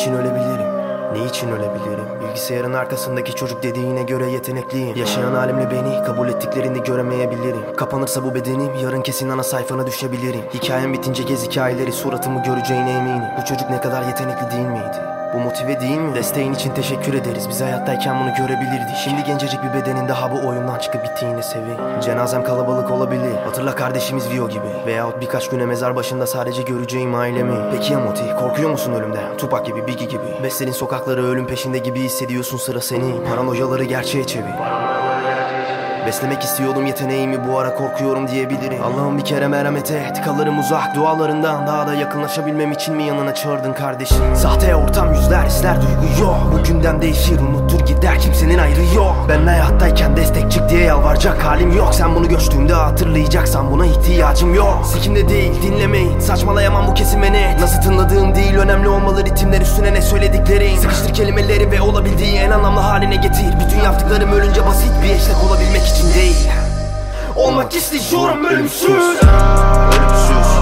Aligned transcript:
için 0.00 0.12
ölebilirim? 0.12 0.66
Ne 1.12 1.26
için 1.26 1.48
ölebilirim? 1.48 2.04
Bilgisayarın 2.20 2.72
arkasındaki 2.72 3.34
çocuk 3.34 3.62
dediğine 3.62 4.02
göre 4.02 4.30
yetenekliyim 4.30 4.96
Yaşayan 4.96 5.34
halimle 5.34 5.70
beni 5.70 6.04
kabul 6.04 6.28
ettiklerini 6.28 6.82
göremeyebilirim 6.82 7.76
Kapanırsa 7.76 8.24
bu 8.24 8.34
bedenim 8.34 8.74
yarın 8.82 9.02
kesin 9.02 9.28
ana 9.28 9.42
sayfana 9.42 9.86
düşebilirim 9.86 10.42
Hikayem 10.54 10.92
bitince 10.92 11.22
gez 11.22 11.48
hikayeleri 11.48 11.92
suratımı 11.92 12.42
göreceğine 12.42 12.90
eminim 12.90 13.22
Bu 13.40 13.44
çocuk 13.44 13.70
ne 13.70 13.80
kadar 13.80 14.02
yetenekli 14.02 14.50
değil 14.50 14.66
miydi? 14.66 15.09
Bu 15.34 15.38
motive 15.40 15.80
değil 15.80 15.98
mi? 15.98 16.14
Desteğin 16.14 16.52
için 16.52 16.74
teşekkür 16.74 17.14
ederiz. 17.14 17.48
Biz 17.48 17.60
hayattayken 17.60 18.20
bunu 18.20 18.34
görebilirdik. 18.34 18.96
Şimdi 19.04 19.24
gencecik 19.24 19.60
bir 19.62 19.80
bedenin 19.80 20.08
daha 20.08 20.32
bu 20.32 20.48
oyundan 20.48 20.78
çıkıp 20.78 21.04
bittiğini 21.04 21.42
sevin 21.42 22.00
Cenazem 22.00 22.44
kalabalık 22.44 22.90
olabilir. 22.90 23.36
Hatırla 23.44 23.74
kardeşimiz 23.74 24.30
Vio 24.30 24.48
gibi. 24.48 24.66
Veyahut 24.86 25.20
birkaç 25.20 25.48
güne 25.48 25.66
mezar 25.66 25.96
başında 25.96 26.26
sadece 26.26 26.62
göreceğim 26.62 27.14
ailemi. 27.14 27.54
Peki 27.72 27.92
ya 27.92 28.00
Moti? 28.00 28.22
Korkuyor 28.40 28.70
musun 28.70 28.92
ölümden? 28.92 29.36
Tupac 29.38 29.66
gibi, 29.66 29.86
Biggie 29.86 30.06
gibi. 30.06 30.42
Beslerin 30.42 30.72
sokakları 30.72 31.26
ölüm 31.26 31.46
peşinde 31.46 31.78
gibi 31.78 32.00
hissediyorsun 32.00 32.58
sıra 32.58 32.80
senin 32.80 33.24
Paranoyaları 33.24 33.84
gerçeğe 33.84 34.24
çevir 34.24 34.58
Beslemek 36.06 36.42
istiyordum 36.42 36.86
yeteneğimi 36.86 37.48
bu 37.48 37.58
ara 37.58 37.74
korkuyorum 37.74 38.28
diyebilirim. 38.28 38.82
Allah'ım 38.82 39.18
bir 39.18 39.24
kere 39.24 39.48
merhamet 39.48 39.90
et 39.90 40.20
Kalırım 40.24 40.58
uzak 40.58 40.94
dualarından 40.94 41.66
Daha 41.66 41.86
da 41.86 41.94
yakınlaşabilmem 41.94 42.72
için 42.72 42.94
mi 42.94 43.04
yanına 43.04 43.34
çağırdın 43.34 43.72
kardeşim? 43.72 44.36
Sahte 44.36 44.74
ortam 44.76 45.14
yüzler 45.14 45.46
ister 45.46 45.76
duygu 45.76 46.22
yok. 46.22 46.36
Bugünden 46.52 47.02
değişir 47.02 47.40
unutur 47.40 47.80
gider 47.86 48.20
kimsenin 48.20 48.58
ayrı 48.58 48.80
yok. 48.96 49.26
Ben 49.28 49.46
hayattayken 49.46 50.16
destek 50.16 50.52
çık 50.52 50.68
diye 50.68 50.84
yalvaracak 50.84 51.44
halim 51.44 51.76
yok. 51.76 51.94
Sen 51.94 52.14
bunu 52.14 52.28
göçtüğümde 52.28 52.72
hatırlayacaksan 52.74 53.70
buna 53.70 53.86
ihtiyacım 53.86 54.54
yok. 54.54 54.86
Sikimde 54.92 55.28
değil 55.28 55.62
dinlemeyin 55.62 56.20
Saçmalayamam 56.20 56.86
bu 56.86 56.94
kesime 56.94 57.32
net. 57.32 57.60
Nasıl 57.60 57.82
tınladığım 57.82 58.34
değil 58.34 58.54
önemli 58.56 58.88
olmalı 58.88 59.24
ritimler 59.24 59.60
üstüne 59.60 59.94
ne 59.94 60.02
söylediklerin. 60.02 60.76
Sıkıştır 60.76 61.14
kelimeleri 61.14 61.70
ve 61.70 61.80
olabildiği 61.80 62.36
en 62.36 62.50
anlamlı 62.50 62.80
haline 62.80 63.16
getir. 63.16 63.54
Bütün 63.66 63.80
yaptıklarım 63.84 64.32
ölünce 64.32 64.66
basit 64.66 64.89
eşlik 65.20 65.44
olabilmek 65.44 65.86
için 65.86 66.14
değil. 66.14 66.48
Olmak 67.36 67.76
istiyorum 67.76 68.44
Ölümsüz. 68.44 68.90
Ölümsüz 68.90 70.59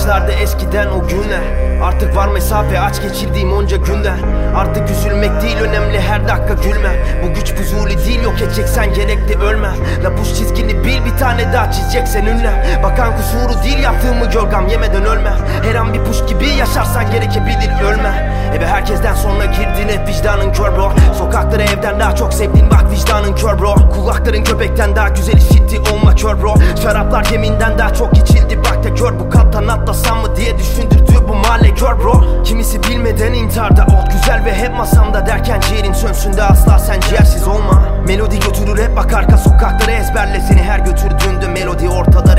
başlardı 0.00 0.32
eskiden 0.32 0.86
o 0.86 1.08
günler 1.08 1.40
Artık 1.82 2.16
var 2.16 2.28
mesafe 2.28 2.80
aç 2.80 3.02
geçirdiğim 3.02 3.52
onca 3.52 3.76
günden 3.76 4.18
Artık 4.56 4.90
üzülmek 4.90 5.42
değil 5.42 5.56
önemli 5.58 6.00
her 6.00 6.28
dakika 6.28 6.54
gülme. 6.54 6.90
Bu 7.24 7.34
güç 7.34 7.54
fuzuli 7.54 7.98
değil 8.06 8.22
yok 8.22 8.42
edeceksen 8.42 8.94
gerekli 8.94 9.38
ölme. 9.38 9.68
La 10.04 10.18
bu 10.18 10.24
çizgini 10.24 10.84
bil 10.84 11.04
bir 11.04 11.18
tane 11.18 11.52
daha 11.52 11.70
çizeceksen 11.72 12.26
ünlem 12.26 12.82
Bakan 12.82 13.16
kusuru 13.16 13.62
değil 13.64 13.78
yaptığımı 13.78 14.30
gölgam 14.30 14.68
yemeden 14.68 15.04
ölme. 15.04 15.32
Her 15.62 15.74
an 15.74 15.94
bir 15.94 16.04
puş 16.04 16.26
gibi 16.26 16.48
yaşarsan 16.48 17.10
gerekebilir 17.10 17.82
ölme. 17.84 18.32
Eve 18.56 18.66
herkesten 18.66 19.14
sonra 19.14 19.44
girdin 19.44 19.88
hep 19.88 20.08
vicdanın 20.08 20.52
kör 20.52 20.76
bro 20.76 20.92
Sokakları 21.30 21.62
evden 21.62 22.00
daha 22.00 22.16
çok 22.16 22.34
sevdiğin 22.34 22.70
bak 22.70 22.90
vicdanın 22.90 23.34
kör 23.34 23.58
bro. 23.58 23.74
Kulakların 23.94 24.44
köpekten 24.44 24.96
daha 24.96 25.08
güzel 25.08 25.36
işitti. 25.36 25.80
Olma 25.92 26.14
kör 26.14 26.42
bro. 26.42 26.54
Şaraplar 26.82 27.24
yeminden 27.32 27.78
daha 27.78 27.94
çok 27.94 28.18
içildi. 28.18 28.58
Bak 28.58 28.84
da 28.84 28.88
gör 28.88 29.20
Bu 29.20 29.30
kattan 29.30 29.68
atlasam 29.68 30.20
mı 30.20 30.36
diye 30.36 30.58
düşündürdü 30.58 31.12
bu 31.28 31.34
mahalle 31.34 31.74
kör 31.74 31.98
bro. 31.98 32.42
Kimisi 32.44 32.82
bilmeden 32.82 33.32
intiharda 33.32 33.82
ot 33.82 34.12
güzel 34.12 34.44
ve 34.44 34.54
hep 34.54 34.76
masamda 34.76 35.26
Derken 35.26 35.60
ciğerin 35.60 35.92
sönsün 35.92 36.36
de 36.36 36.42
asla 36.42 36.78
sen 36.78 37.00
ciğersiz 37.00 37.48
olma. 37.48 37.82
Melodi 38.06 38.40
götürür 38.40 38.82
hep 38.82 38.96
bak 38.96 39.12
arka 39.12 39.38
sokakları 39.38 39.90
ezberle 39.90 40.40
Seni 40.48 40.62
her 40.62 40.78
götürdüğünde 40.78 41.48
melodi 41.48 41.88
ortada 41.88 42.29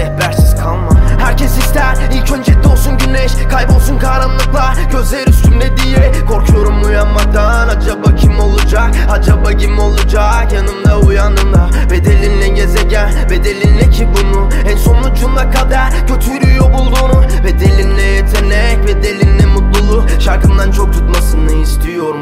önce 2.32 2.64
doğsun 2.64 2.98
güneş 2.98 3.32
Kaybolsun 3.52 4.00
karanlıklar. 4.00 4.78
Gözler 4.92 5.28
üstümde 5.28 5.78
diye 5.78 6.12
Korkuyorum 6.28 6.84
uyanmaktan 6.84 7.68
acaba 7.68 8.16
kim 8.16 8.40
olacak? 8.40 8.96
Acaba 9.12 9.52
kim 9.54 9.80
olacak? 9.80 10.54
Yanımda 10.54 11.00
uyandığımda 11.00 11.70
Bedelinle 11.92 12.48
gezegen 12.48 13.30
bedelinle 13.30 13.90
ki 13.90 14.08
bunu. 14.08 14.50
En 14.72 14.78
sonucunda 14.78 15.52
kader 15.52 15.94
götürüyor 16.08 16.74
bulduğunu. 16.74 17.24
Bedelinle 17.44 18.02
yetenek 18.02 18.88
bedelinle 18.88 19.46
mutluluğu 19.46 20.06
Şarkımdan 20.20 20.72
çok 20.72 20.94
tutmasını 20.94 21.52
istiyorum 21.52 22.22